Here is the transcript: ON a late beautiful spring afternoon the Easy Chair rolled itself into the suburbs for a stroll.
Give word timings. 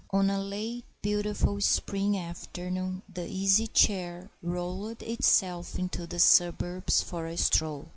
ON 0.09 0.31
a 0.31 0.39
late 0.41 0.83
beautiful 1.03 1.61
spring 1.61 2.17
afternoon 2.17 3.03
the 3.07 3.27
Easy 3.29 3.67
Chair 3.67 4.31
rolled 4.41 5.03
itself 5.03 5.77
into 5.77 6.07
the 6.07 6.17
suburbs 6.17 7.03
for 7.03 7.27
a 7.27 7.37
stroll. 7.37 7.87